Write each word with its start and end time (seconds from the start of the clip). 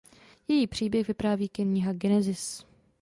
Její 0.47 0.67
příběh 0.67 1.07
vypráví 1.07 1.49
kniha 1.49 1.93
Genesis. 1.93 2.65